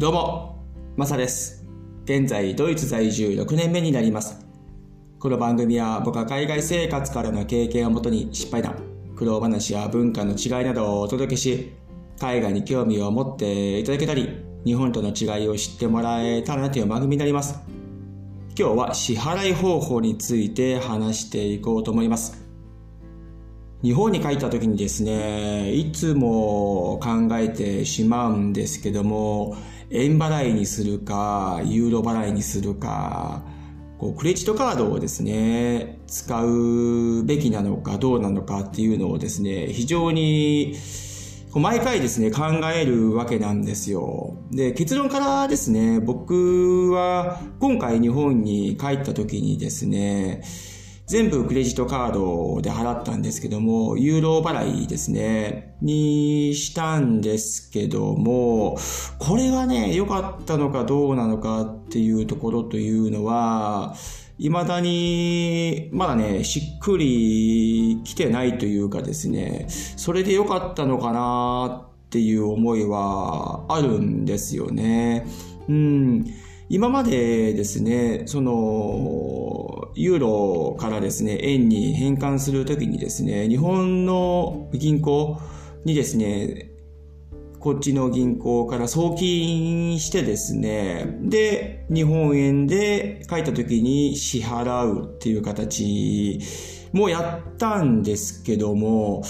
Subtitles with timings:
[0.00, 0.64] どうも、
[0.96, 1.62] マサです。
[2.04, 4.46] 現在、ドイツ在住6年目になります。
[5.18, 8.76] この番組は僕は海外生活からの経験をもとに失敗談、
[9.14, 11.74] 苦労話や文化の違いなどをお届けし、
[12.18, 14.26] 海外に興味を持っていただけたり、
[14.64, 17.60] 日本との違いを知ってもらえたらなという番組になります。
[18.58, 22.42] 今日は支払い方法について話していこうと思います。
[23.82, 29.56] 日本に帰った時にですね、いつも考えてしまうんですけども、
[29.90, 33.42] 円払いにするか、ユーロ払いにするか、
[33.98, 40.76] こうクレジットカードをですね、使うべきなのかどうなのかっていうのをですね、非常に
[41.52, 44.36] 毎回ですね、考えるわけなんですよ。
[44.52, 50.42] で、結論からですね、僕は今回日本に帰った時にですね、
[51.10, 58.78] 全部クレジットカードで払ったんですけども、ユーロ払いですね、にしたんですけども、
[59.18, 63.96] これがね、良かったのかどうなのかっていうところというのは、
[64.38, 75.26] 未だに、まだね、しっくり来てないというかですね、それで良かったのかなっていう思いはあるんですよね。
[75.68, 76.24] うん。
[76.72, 85.40] 今までですね、その、ユーロからですね、円に変換するときにですね、日本の銀行
[85.84, 86.70] にですね、
[87.58, 96.38] こっちの銀行から送金してですね、で、日本円で書いたときに支払うっていう形
[96.92, 99.24] もやったんですけども、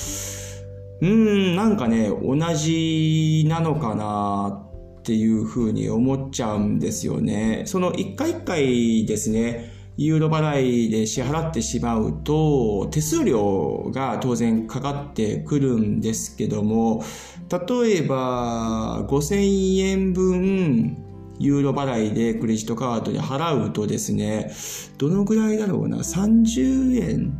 [1.01, 1.09] うー
[1.55, 4.70] ん、なんかね、同じなのかな
[5.01, 7.63] っていうふうに思っちゃうんですよね。
[7.67, 17.03] その一回一回ですね、ユーロ払いで支払ってしまうと、手数料が当然かかってくるんですけども、
[17.51, 20.97] 例えば5000円分
[21.39, 24.53] ユーロ払いでクレジットカードで払うとですね、
[24.99, 27.39] どのぐらいだろうな、30円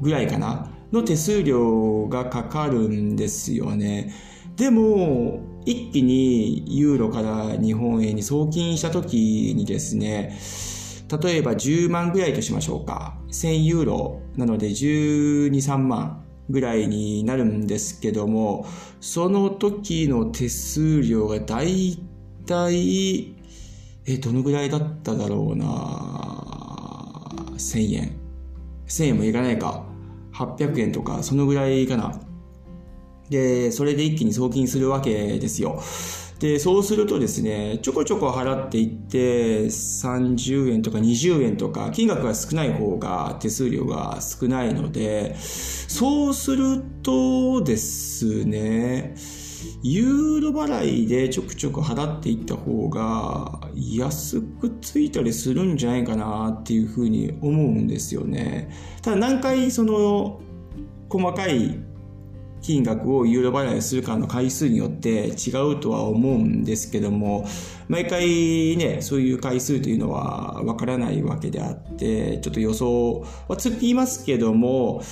[0.00, 4.12] ぐらいかなの手数料がかかるんですよね。
[4.56, 10.36] でも、一気にユーロから日本円に送金した時にですね、
[11.22, 13.18] 例えば10万ぐらいとしましょうか。
[13.30, 18.66] 1000ユーロなので12、3万ぐらいになるんですけども、
[19.00, 21.98] その時の手数料がだい
[22.46, 23.34] たい、
[24.06, 25.66] え、どのぐらいだっただろうな
[27.56, 28.12] 1000円。
[28.86, 29.84] 1000円もいかないか。
[30.34, 32.20] 800円とか、そのぐらいかな。
[33.30, 35.80] で、それで一気に送金するわけですよ。
[36.38, 49.14] で、そうするとですね、ちょこちょこ払っていって、30円とか20円とか、金額が少ない方が手数料が少ないので、そうするとですね、
[49.84, 58.70] ユーロ払いでちょくちょく払っていった方が安くついたりするんじゃないかなっていうふうに思うんですよね。
[59.02, 60.40] ただ何回その
[61.08, 61.78] 細かい
[62.62, 67.44] 金額をユーロ払いするかの回数によって違うとは思うんですけども、
[67.88, 75.02] 毎回ね、そういう回数というのはわからないわけであって、ちょっと予想はつきますけども、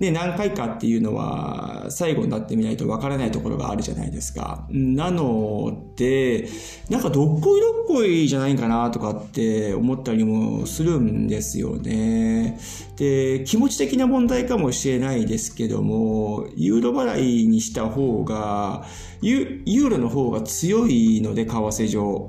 [0.00, 4.66] ね、何回かっていうのは最後になってみないとわからないところがあるじゃないですか。
[4.70, 6.48] なので、
[6.88, 12.60] なんかどっこいどっこいじゃないかなとかって思ったりもするんですよね。
[12.96, 18.84] で、気持ち的な問題かもしれないですけども、ユーロ払いにした方が、
[19.20, 22.28] ユーロの方が強いので、為替上。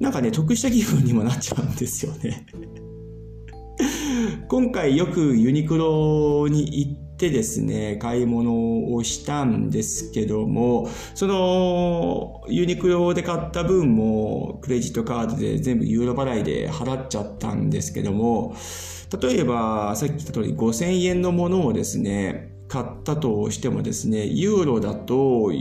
[0.00, 2.46] なんかね、得した気分にもなっちゃうんですよね。
[4.48, 18.56] 今回よくユニクロに行っってですね、買い物をしたんですけども、そのユニクロで買った分もクレジットカードで全部ユーロ払いで払っちゃったんですけども、
[19.22, 25.52] 例えばさっき言った通り5000円のものをですね、買ったとしてもですね、ユーロだと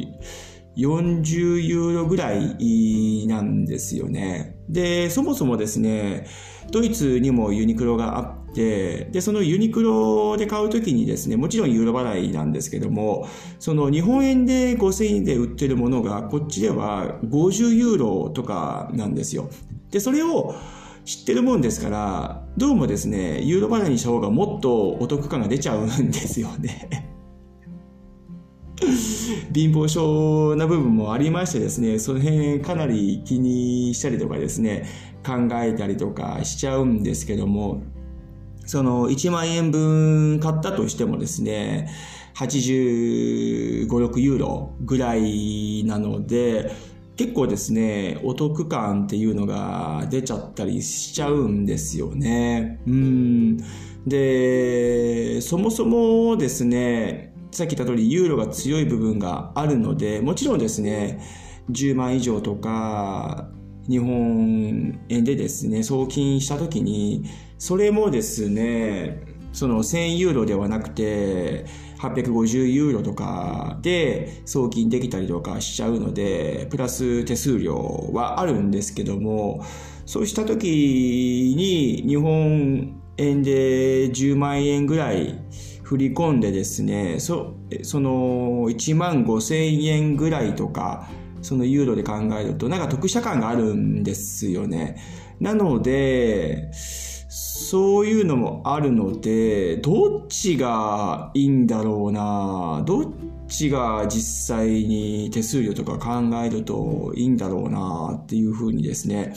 [0.78, 4.56] 40ユーロぐらいなんですよね。
[4.68, 6.26] で、そもそもですね、
[6.72, 13.28] ドイツにもユニクロがあって、で、そのユニクロで買うときにですね、もちろんユーロ払いなんですけども、
[13.60, 19.50] その日本円で5000円で売ってるものが、こっちでは50ユーロとかなんですよ。
[19.92, 20.56] で、それを
[21.06, 27.10] 知ってるもんですから、どうもですね、ユーロ払いにした方がもっとお得感が出ちゃうんですよね。
[29.54, 34.86] 貧乏症な部分もありましてですね、その辺かなり気にしたりとかですね、
[35.26, 37.84] 考えたりとかしちゃうんですけども、
[38.72, 41.90] その1万円分買ったとしてもですね、
[42.36, 46.72] 85、6ユーロぐらいなので、
[47.18, 52.80] 結構ですね、お得感っていうのが出ちゃったりしちゃうんですよね。
[52.88, 53.58] うん。
[54.08, 61.20] で、そもそもですね、さっき言った通りユーロが強い部分があるので、もちろんですね、
[61.72, 63.52] 10万以上とか、
[63.90, 67.26] 日本円でですね、送金した時に、
[67.58, 69.24] それもですね、
[69.54, 71.66] その1000ユーロではなくて、
[72.00, 79.64] 850ユーロとかで送金できたりとかしちゃうので、プラス手数料はあるんですけども、
[80.06, 85.40] そうした時に日本円で10万円ぐらい
[85.84, 91.10] 振り込んでですね、その1万5千円ぐらいとか、
[91.42, 94.98] そのユーロで考えるとなんか得した感があるんですよね。
[95.40, 103.14] なので、そういうのもあるので、どっちがいいんだろうなどっ
[103.48, 109.34] ちが実際に手数料とか考えるといいんだろうなっていうふうにですね、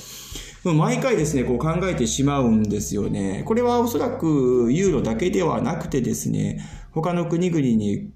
[0.64, 3.42] 毎回ですね、こう考えてしまうんですよね。
[3.46, 6.60] これはおそらくユーロだけではなくてですね、
[6.90, 8.10] 他の国々に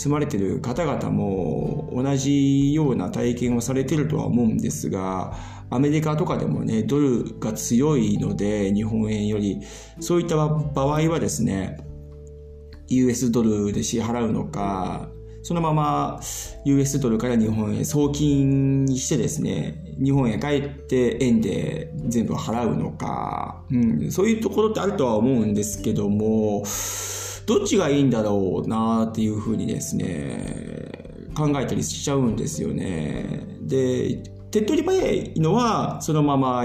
[0.00, 5.36] 住まれてる方々も同じような体験をされてるとは思うんですが、
[5.68, 9.60] アメリカとかでもね、ドルが強いので、日本円より、
[10.00, 11.76] そういった場合はですね、
[12.88, 15.10] US ドルで支払うのか、
[15.42, 16.20] そのまま
[16.64, 26.64] US ドルから日本へ送金してですね、日本へ帰って円で全部払うのか、うん、そういうところってあるとは思うんですけども、
[27.46, 30.90] どっちがいいんだろうなっていうふうにですね、
[31.34, 33.46] 考えたりしちゃうんですよね。
[33.62, 36.64] で、手っ取り早いのは、そのまま、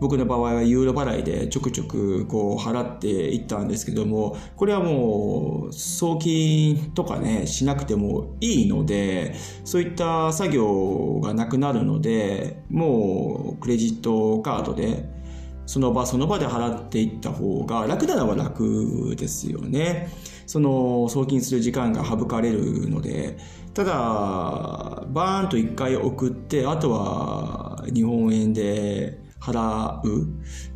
[0.00, 9.34] 僕の場合はユーロ払いでちょくちょくこう払っていったんですけども、これはもう送金とかね、しなくてもいいので、
[9.64, 15.19] そういった作業がなくなるので、もうクレジットカードで、
[15.66, 20.10] その場その場で払っていった方が楽なのは楽ですよね。
[20.46, 23.38] その送金する時間が省かれるので、
[23.72, 30.26] ただ、バーンと一回送って、あとは日本円で払うっ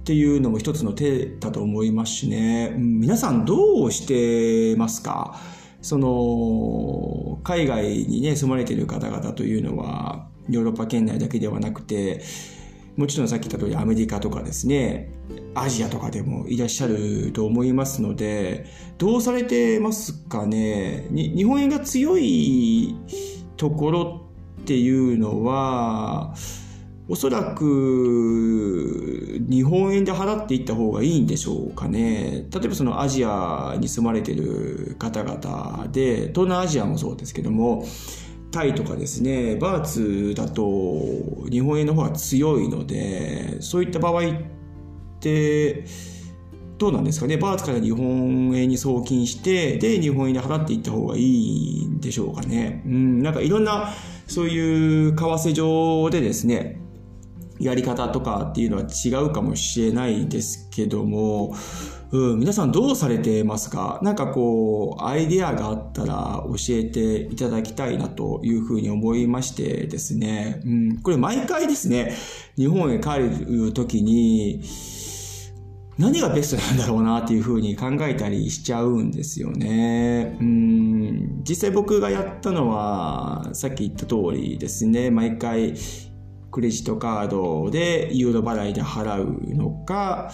[0.05, 2.73] ていうのも一つの手だと思いますしね。
[2.79, 5.41] 皆さんどうしてますか？
[5.83, 12.23] その、海外にね、住まれている方々というのは、ヨーロッパ圏内だけではなくて、
[12.96, 15.11] もちろんさっき言った通りアメリカとかですね、
[15.55, 18.67] アジアとかでもいらっしゃると思いますので、
[18.99, 21.08] どうされてますかね？
[21.11, 22.94] 日本円が強い
[23.56, 24.20] ところ
[24.61, 26.35] っていうのは、
[27.08, 32.47] おそらく日本円で払っていった方がいいんでしょうかね。
[32.50, 37.85] 例えばそのアジアに住まれてる方々で、東南アジアもそうですけども、
[38.50, 41.00] タイとかですね、バーツだと
[41.50, 44.23] 日本円の方が強いので、そういった場合っ
[45.20, 45.85] て、
[46.79, 52.82] どうなんですかね、バーツから日本円に送金して、で、日本円で払っていった方がいいんでしょうかね？
[52.87, 53.91] うん、なんかいろんな、
[54.26, 56.81] そういう為替上でですね、
[57.64, 61.56] やり方とかっていうのは違うかもしれないですけども、
[62.11, 63.99] うん、皆さんどうされてますか？
[64.02, 70.61] なんかこう、アイデアがあったら教えていただきたいなというふうに思いましてですね。
[70.64, 72.14] うん、これ毎回ですね、
[72.56, 74.62] 日本へ帰るときに、
[75.97, 80.37] 何がベストなんだろうなっていうふうに考えたりしちゃうんですよね。
[80.40, 85.75] うん、実際僕がやったのは、さっき言った通りですね、毎回
[86.54, 90.30] クレジットカードでユーロ払いで払うのか、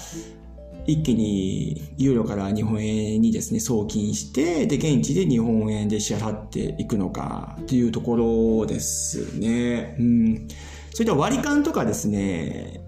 [0.87, 8.17] 一気にユーロから日本円にですね、送金して、で、現地で日本円で支払っていくのかというとこ
[8.61, 9.97] ろですね。
[9.99, 10.49] うん。
[10.91, 12.83] それでは割り勘とかですね、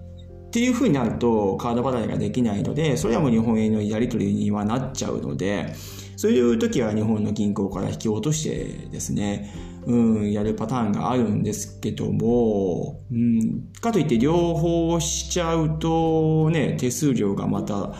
[0.53, 5.73] っていう風になるとカード払いができないので、それはもう日本円のやり取りにはなっちゃうので、
[6.15, 9.51] そういう時は日本の銀行から引き落としてですね、
[9.87, 17.95] うん、やるパターンがあるんですけども、うん、かといって両方しちゃうとね、手数料がまた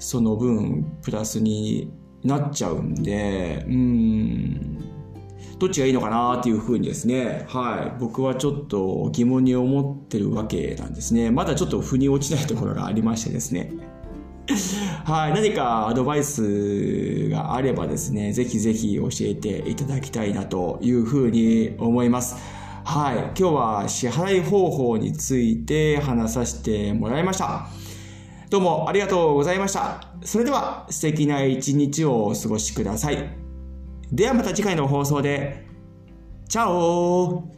[0.00, 1.92] その分プラスに
[2.24, 4.75] なっちゃうんで、うん、
[5.58, 11.30] どっちがいいのかなっていうふうにですね、はい、僕はちょっと疑問に思ってるわけなんですね。
[11.30, 13.72] まだちょっと腑に落ちないところがありましてですね。
[15.04, 22.36] はい、何かアドバイスがあればですね、ぜひぜひ教えていただきたいなというふうに思います。
[22.84, 27.66] はい、今日は支払い方法について話させてもらいました。
[28.50, 30.06] どうもありがとうございました。
[30.22, 33.45] それでは素敵な一日をお過ごしください。
[34.12, 35.64] ではまた次回の放送で。
[36.48, 37.55] チャオ